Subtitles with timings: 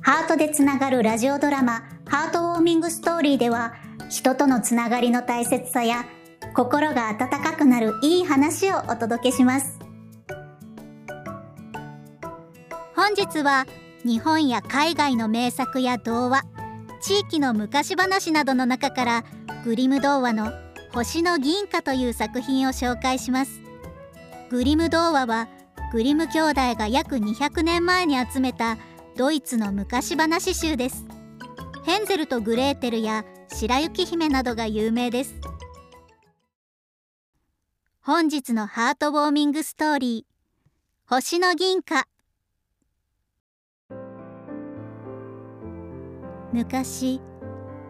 [0.00, 3.72] ハートでつながるラジオドラマハートウォーミングストーリーでは
[4.10, 6.06] 人とのつながりの大切さや
[6.54, 9.78] 心が温かくなるいい話をお届けします。
[12.96, 13.66] 本日は
[14.04, 16.42] 日本や海外の名作や童話
[17.00, 19.24] 地域の昔話などの中から
[19.64, 20.63] グリム童話の
[20.94, 23.60] 星の銀貨という作品を紹介します。
[24.48, 25.48] グリム童話は
[25.90, 28.78] グリム兄弟が約200年前に集めた
[29.16, 31.04] ドイツの昔話集です。
[31.84, 35.34] ヘンゼルとグレーテルや白雪姫などが有名です。
[38.00, 41.10] 本日のハートウォーミングストーリー。
[41.10, 42.06] 星の銀貨。
[46.52, 47.20] 昔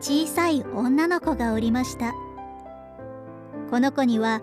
[0.00, 2.14] 小さい女の子がおりました。
[3.74, 4.40] この子には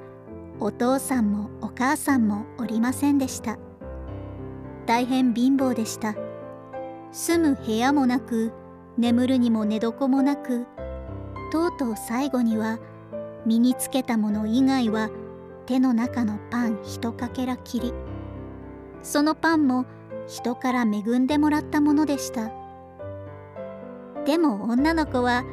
[0.59, 3.57] お父さんもお母さんもおりませんでした。
[4.85, 6.15] 大変貧乏でした。
[7.13, 8.51] 住む部屋もなく
[8.97, 10.65] 眠るにも寝床もなく
[11.49, 12.79] とうとう最後には
[13.45, 15.09] 身につけたもの以外は
[15.65, 17.93] 手の中のパン一かけらきり。
[19.01, 19.85] そのパンも
[20.27, 22.51] 人から恵んでもらったものでした。
[24.25, 25.45] でも女の子は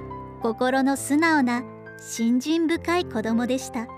[0.43, 1.63] 心の素直な
[2.01, 3.89] 信心深い子供でした。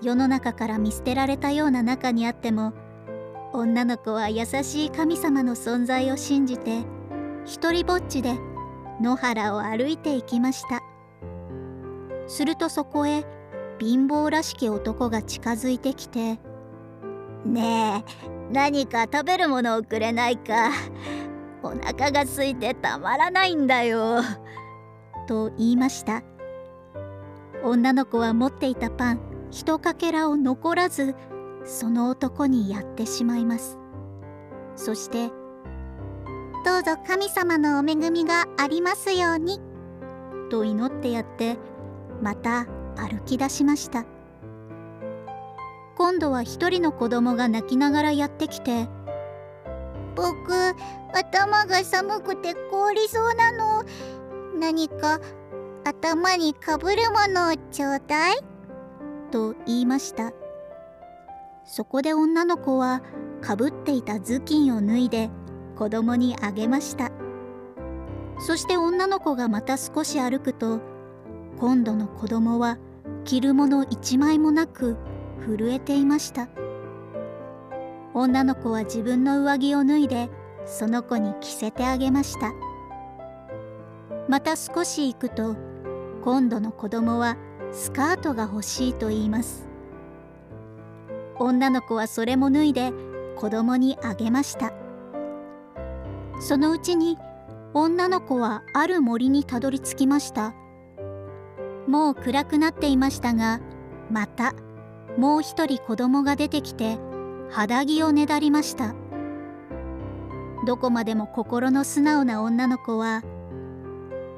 [0.00, 2.72] 世の中から見捨てられたような中にあっても
[3.52, 6.84] 女の子は優しい神様の存在を信じて
[7.44, 8.38] 一りぼっちで
[9.02, 10.82] 野原を歩いていきました。
[12.26, 13.24] するとそこへ
[13.78, 16.38] 貧乏らしき男が近づいてきて
[17.44, 20.70] 「ねえ何か食べるものをくれないか
[21.62, 24.20] お腹が空いてたまらないんだよ」
[25.26, 26.22] と言いました。
[27.64, 29.20] 女の子は持っていたパン
[29.50, 31.14] 一かけらを残らず
[31.64, 33.78] その男にやってしまいます。
[34.76, 35.30] そして
[36.64, 39.60] 「どうぞ神様のお恵みがありますように」
[40.50, 41.58] と祈ってやって
[42.22, 42.66] また
[42.96, 44.04] 歩き出しました。
[45.96, 48.88] 今度は一人の子供が泣きながらやってきて
[50.14, 50.52] 「僕
[51.12, 53.84] 頭が寒くて凍りそうなの。
[54.58, 55.20] 何か
[55.88, 58.36] 頭にかぶるものをちょうだい」
[59.32, 60.32] と言いました。
[61.64, 63.02] そこで女の子は
[63.40, 65.30] かぶっていた頭巾を脱いで
[65.76, 67.10] 子供にあげました。
[68.38, 70.80] そして女の子がまた少し歩くと
[71.58, 72.76] 今度の子供は
[73.24, 74.96] 着るもの一枚もなく
[75.40, 76.48] 震えていました。
[78.12, 80.28] 女の子は自分の上着を脱いで
[80.66, 82.52] その子に着せてあげました。
[84.28, 85.56] また少し行くと
[86.30, 87.38] 今度の子供は
[87.72, 89.66] スカートが欲しいと言います。
[91.38, 92.92] 女の子はそれも脱いで
[93.34, 94.74] 子供にあげました。
[96.38, 97.16] そのうちに
[97.72, 100.52] 女の子はある森にたどり着きました。
[101.86, 103.60] もう暗くなっていましたが
[104.10, 104.52] また
[105.16, 106.98] もう一人子供が出てきて
[107.48, 108.94] 肌着をねだりました。
[110.66, 113.22] どこまでも心の素直な女の子は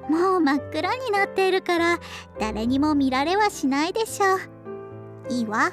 [0.09, 1.99] もう真っ暗になっているから
[2.39, 5.33] 誰にも見られはしないでしょう。
[5.33, 5.73] いいわ。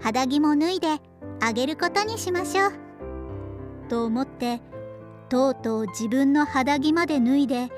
[0.00, 1.00] 肌着も脱いで
[1.40, 2.72] あげることにしましょう。
[3.88, 4.60] と思って
[5.28, 7.68] とうとう自分の肌着まで脱いで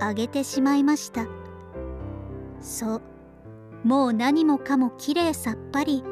[0.00, 1.26] あげてしまいました。
[2.60, 3.02] そう。
[3.84, 6.02] もう何もかもきれいさっぱり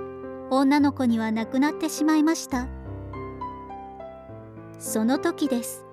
[0.51, 2.69] 女の子にはなくなってしまいました。
[4.79, 5.85] その時です。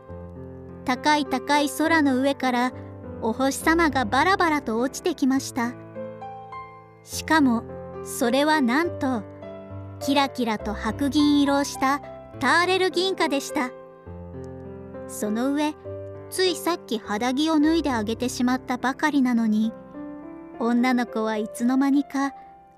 [0.85, 2.73] 高い高い空の上から
[3.21, 5.73] お星様がバラバラと落ちてきました。
[7.03, 7.63] しかも
[8.03, 9.23] それはなんと
[9.99, 12.01] キラキラと白銀色をした
[12.39, 13.71] ターレル銀貨でした。
[15.07, 15.75] その上
[16.29, 19.73] ついさっき肌着を脱いであげてしまったばかりなのに
[20.59, 22.33] 女の子はいつの間にか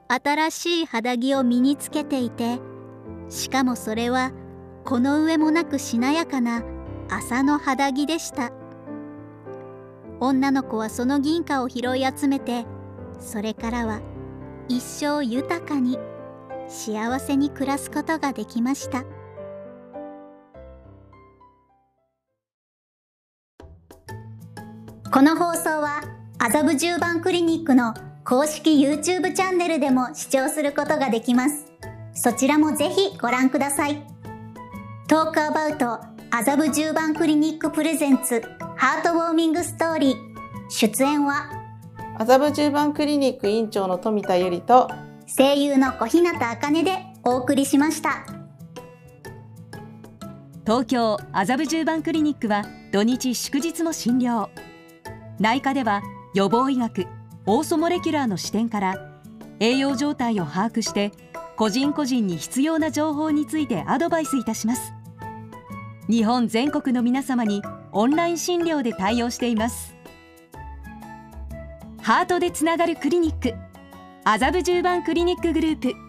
[0.07, 2.59] 新しい肌着を身につけていて
[3.29, 4.31] しかもそれは
[4.83, 6.63] この上もなくしなやかな
[7.09, 8.51] 麻の肌着でした。
[10.25, 12.65] 女の子はその銀貨を拾い集めて
[13.19, 13.99] それからは
[14.69, 15.99] 一生豊かに
[16.69, 19.03] 幸せに暮らすことができました。
[25.11, 26.01] この放送は
[26.39, 27.93] 麻布十番クリニックの
[28.23, 31.65] 公式 YouTube チャンネルでも視聴することができます。
[32.15, 34.07] そちらもぜひご覧ください。
[35.07, 35.99] トークアバウト
[36.31, 38.41] 麻布十番クリニックプレゼンツ
[38.83, 40.17] ハートウォーミングストーリー。
[40.67, 41.49] 出演は
[42.19, 44.89] 麻布十番クリニック院長の富田由里と
[45.25, 48.25] 声優の小日向茜でお送りしました。
[50.65, 54.49] 東京麻布十番クリニックは土日祝日も診療。
[55.39, 56.01] 内科では
[56.33, 57.07] 予防医学
[57.45, 58.95] オーソモレキュラーの視点から
[59.61, 61.13] 栄養状態を把握して
[61.55, 64.91] 個人個人に必要な情報についてアドバイスいたします。
[66.09, 67.63] 日本全国の皆様に
[67.93, 69.95] オンライン診療で対応しています。
[72.01, 73.53] ハートでつながるクリニック。
[74.25, 76.02] 麻布十番クリニックグループ。